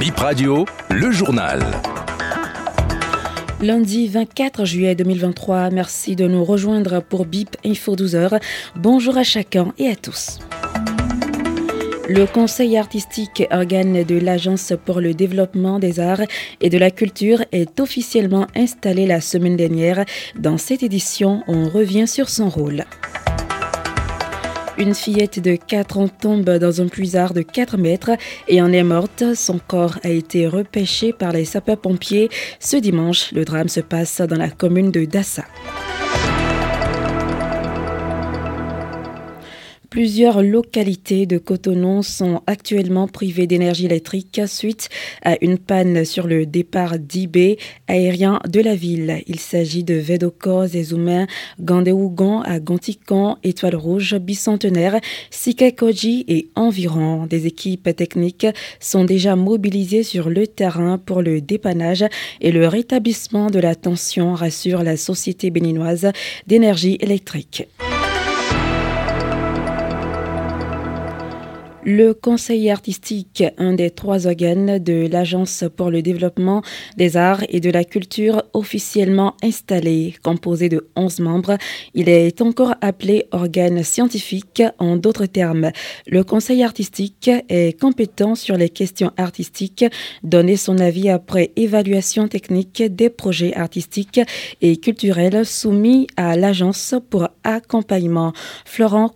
[0.00, 1.60] Bip Radio, le journal.
[3.60, 8.40] Lundi 24 juillet 2023, merci de nous rejoindre pour BIP Info 12h.
[8.76, 10.38] Bonjour à chacun et à tous.
[12.08, 16.22] Le Conseil artistique, organe de l'Agence pour le développement des arts
[16.62, 20.06] et de la culture, est officiellement installé la semaine dernière.
[20.34, 22.86] Dans cette édition, on revient sur son rôle.
[24.80, 28.12] Une fillette de 4 ans tombe dans un puisard de 4 mètres
[28.48, 29.34] et en est morte.
[29.34, 32.30] Son corps a été repêché par les sapeurs-pompiers.
[32.60, 35.44] Ce dimanche, le drame se passe dans la commune de Dassa.
[39.90, 44.88] Plusieurs localités de Cotonou sont actuellement privées d'énergie électrique suite
[45.24, 47.58] à une panne sur le départ d'IB
[47.88, 49.20] aérien de la ville.
[49.26, 51.26] Il s'agit de Vedoko, Zezoumen,
[51.60, 52.58] Gandéougon à
[53.42, 57.26] Étoile Rouge, Bicentenaire, Sikakoji et environ.
[57.26, 58.46] Des équipes techniques
[58.78, 62.04] sont déjà mobilisées sur le terrain pour le dépannage
[62.40, 66.12] et le rétablissement de la tension, rassure la Société béninoise
[66.46, 67.66] d'énergie électrique.
[71.82, 76.60] Le conseil artistique, un des trois organes de l'Agence pour le développement
[76.98, 81.56] des arts et de la culture officiellement installé, composé de 11 membres,
[81.94, 85.70] il est encore appelé organe scientifique en d'autres termes.
[86.06, 89.86] Le conseil artistique est compétent sur les questions artistiques,
[90.22, 94.20] donner son avis après évaluation technique des projets artistiques
[94.60, 98.34] et culturels soumis à l'Agence pour accompagnement.
[98.66, 99.10] Florent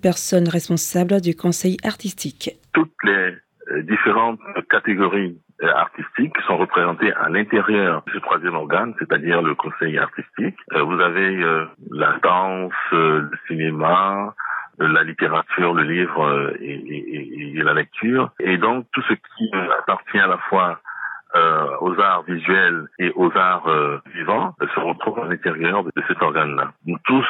[0.00, 2.50] personne responsable du conseil artistique.
[2.72, 3.34] Toutes les
[3.70, 9.98] euh, différentes catégories euh, artistiques sont représentées à l'intérieur du troisième organe, c'est-à-dire le conseil
[9.98, 10.56] artistique.
[10.72, 11.38] Euh, vous avez
[11.90, 14.34] la danse, le cinéma,
[14.78, 18.30] la littérature, le livre et, la lecture.
[18.40, 20.80] Et donc tout ce qui appartient à la fois
[21.80, 26.72] aux arts visuels et aux arts vivants se retrouve à l'intérieur de, de cet organe-là.
[26.84, 27.26] Nous tous,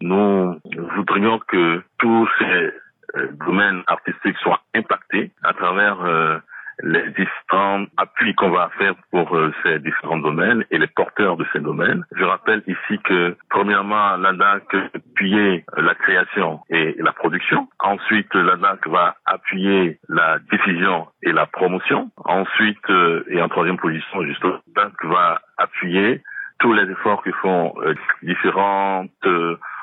[0.00, 0.58] nous
[0.96, 2.72] voudrions que tous ces
[3.16, 6.38] euh, domaines artistiques soient impactés à travers euh,
[6.82, 11.46] les différents appuis qu'on va faire pour euh, ces différents domaines et les porteurs de
[11.52, 12.04] ces domaines.
[12.14, 17.68] Je rappelle ici que premièrement, l'ADAC appuyer la création et la production.
[17.80, 22.10] Ensuite, l'ADAC va appuyer la diffusion et la promotion.
[22.24, 22.90] Ensuite,
[23.28, 26.22] et en troisième position, justement, l'ADAC va appuyer
[26.58, 27.74] tous les efforts que font
[28.22, 29.10] différentes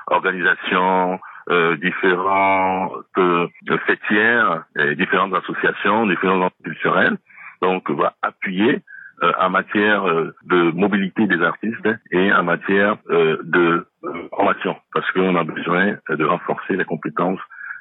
[0.08, 3.48] organisations, euh, différentes euh,
[3.86, 7.18] fêtières, et différentes associations, différentes culturelles.
[7.62, 8.80] Donc, va appuyer
[9.24, 13.86] euh, en matière euh, de mobilité des artistes et en matière de
[14.30, 17.40] formation, parce qu'on a besoin de renforcer les compétences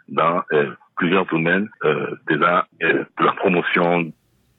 [0.09, 0.43] dans
[0.97, 4.12] plusieurs domaines arts, de la promotion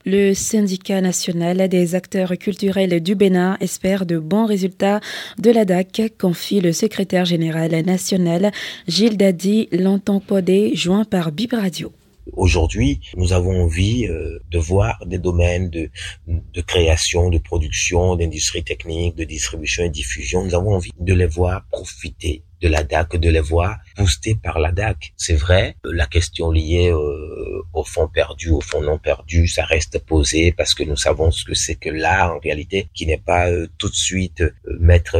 [0.05, 4.99] le syndicat national des acteurs culturels du Bénin espère de bons résultats
[5.39, 8.51] de la DAC, confie le secrétaire général national
[8.87, 11.91] Gilles Dadi Lantampodé, joint par Bib Radio.
[12.31, 15.89] Aujourd'hui, nous avons envie euh, de voir des domaines de,
[16.27, 20.43] de création, de production, d'industrie technique, de distribution et diffusion.
[20.45, 24.57] Nous avons envie de les voir profiter de la DAC, de les voir boostés par
[24.57, 25.13] la DAC.
[25.17, 29.99] C'est vrai, la question liée euh, au fond perdu, au fond non perdu, ça reste
[30.05, 33.49] posé parce que nous savons ce que c'est que l'art en réalité, qui n'est pas
[33.49, 35.17] euh, tout de suite euh, mettre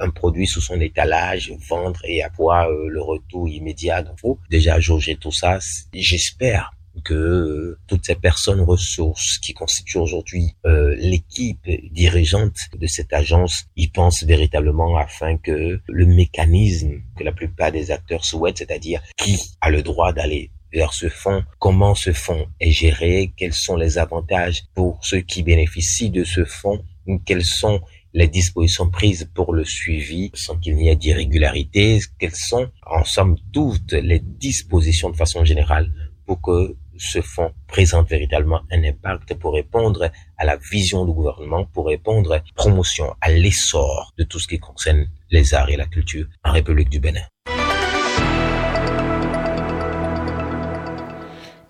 [0.00, 4.02] un produit sous son étalage, vendre et avoir le retour immédiat.
[4.02, 5.58] Donc, faut déjà jauger tout ça.
[5.92, 6.72] J'espère
[7.02, 13.64] que euh, toutes ces personnes ressources qui constituent aujourd'hui euh, l'équipe dirigeante de cette agence
[13.76, 19.38] y pensent véritablement afin que le mécanisme que la plupart des acteurs souhaitent, c'est-à-dire qui
[19.60, 23.98] a le droit d'aller vers ce fonds, comment ce fonds est géré, quels sont les
[23.98, 26.84] avantages pour ceux qui bénéficient de ce fonds,
[27.24, 27.80] quelles sont
[28.14, 33.36] les dispositions prises pour le suivi sans qu'il n'y ait d'irrégularité, quelles sont en somme
[33.52, 35.92] toutes les dispositions de façon générale
[36.26, 41.64] pour que ce fonds présente véritablement un impact pour répondre à la vision du gouvernement,
[41.64, 45.76] pour répondre à la promotion, à l'essor de tout ce qui concerne les arts et
[45.76, 47.24] la culture en République du Bénin.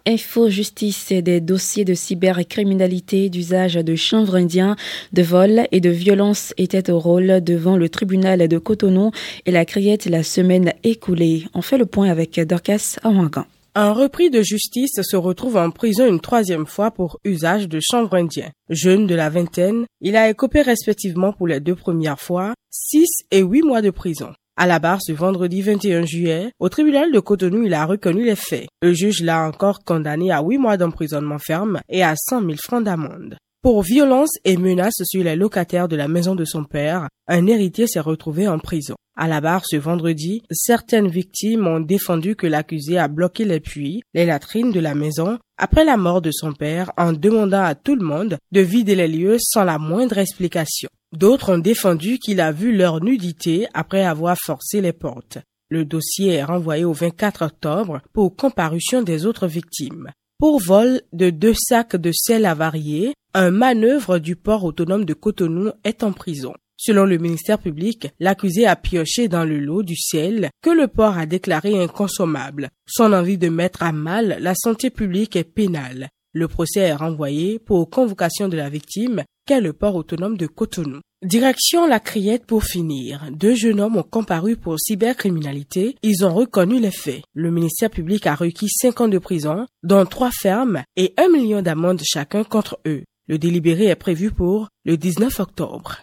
[0.09, 4.75] Info Justice des dossiers de cybercriminalité, d'usage de chanvre indien,
[5.13, 9.11] de vol et de violence étaient au rôle devant le tribunal de Cotonou
[9.45, 11.45] et la criette la semaine écoulée.
[11.53, 13.45] On fait le point avec Dorcas Awangan.
[13.81, 18.17] Un repris de justice se retrouve en prison une troisième fois pour usage de chanvre
[18.17, 18.51] indien.
[18.71, 23.39] Jeune de la vingtaine, il a écopé respectivement pour les deux premières fois 6 et
[23.39, 24.33] 8 mois de prison.
[24.57, 28.35] À la barre ce vendredi 21 juillet, au tribunal de Cotonou, il a reconnu les
[28.35, 28.67] faits.
[28.83, 32.83] Le juge l'a encore condamné à huit mois d'emprisonnement ferme et à 100 000 francs
[32.83, 33.37] d'amende.
[33.63, 37.87] Pour violence et menaces sur les locataires de la maison de son père, un héritier
[37.87, 38.97] s'est retrouvé en prison.
[39.21, 44.01] À la barre ce vendredi, certaines victimes ont défendu que l'accusé a bloqué les puits,
[44.15, 47.97] les latrines de la maison après la mort de son père en demandant à tout
[47.97, 50.89] le monde de vider les lieux sans la moindre explication.
[51.13, 55.39] D'autres ont défendu qu'il a vu leur nudité après avoir forcé les portes.
[55.69, 60.13] Le dossier est renvoyé au 24 octobre pour comparution des autres victimes.
[60.39, 65.73] Pour vol de deux sacs de sel avarié, un manœuvre du port autonome de Cotonou
[65.83, 66.55] est en prison.
[66.81, 71.19] Selon le ministère public, l'accusé a pioché dans le lot du sel que le port
[71.19, 72.71] a déclaré inconsommable.
[72.87, 76.09] Son envie de mettre à mal la santé publique est pénale.
[76.33, 81.01] Le procès est renvoyé pour convocation de la victime qu'est le port autonome de Cotonou.
[81.25, 83.27] Direction la Criette pour finir.
[83.33, 85.97] Deux jeunes hommes ont comparu pour cybercriminalité.
[86.05, 87.23] Ils ont reconnu les faits.
[87.35, 91.61] Le ministère public a requis cinq ans de prison, dont trois fermes et un million
[91.61, 93.03] d'amendes chacun contre eux.
[93.27, 96.03] Le délibéré est prévu pour le 19 octobre.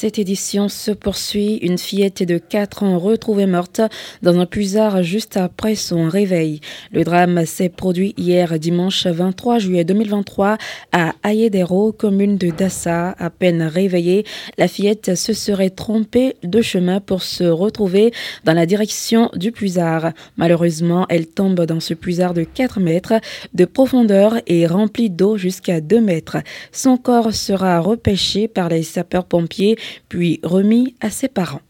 [0.00, 1.56] Cette édition se poursuit.
[1.56, 3.82] Une fillette de 4 ans retrouvée morte
[4.22, 6.60] dans un puisard juste après son réveil.
[6.90, 10.56] Le drame s'est produit hier dimanche 23 juillet 2023
[10.92, 13.14] à Ayedero, commune de Dassa.
[13.18, 14.24] À peine réveillée,
[14.56, 18.10] la fillette se serait trompée de chemin pour se retrouver
[18.44, 20.12] dans la direction du puisard.
[20.38, 23.20] Malheureusement, elle tombe dans ce puisard de 4 mètres
[23.52, 26.38] de profondeur et rempli d'eau jusqu'à 2 mètres.
[26.72, 29.76] Son corps sera repêché par les sapeurs-pompiers
[30.08, 31.62] puis remis à ses parents.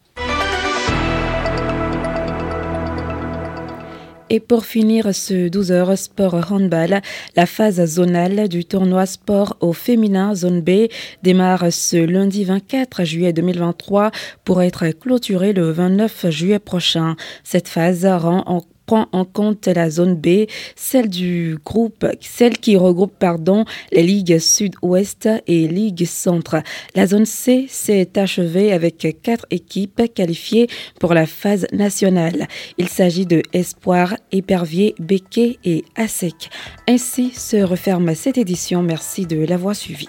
[4.32, 7.00] Et pour finir ce 12 heures sport handball,
[7.34, 10.86] la phase zonale du tournoi sport au féminin zone B
[11.24, 14.12] démarre ce lundi 24 juillet 2023
[14.44, 17.16] pour être clôturée le 29 juillet prochain.
[17.42, 22.76] Cette phase rend en prend en compte la zone B, celle du groupe, celle qui
[22.76, 26.56] regroupe pardon, les ligues Sud-Ouest et Ligue Centre.
[26.96, 30.66] La zone C s'est achevée avec quatre équipes qualifiées
[30.98, 32.48] pour la phase nationale.
[32.78, 36.50] Il s'agit de Espoir, Épervier, Béquet et ASEC.
[36.88, 38.82] Ainsi se referme cette édition.
[38.82, 40.08] Merci de l'avoir suivi.